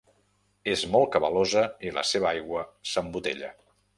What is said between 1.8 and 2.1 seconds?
i la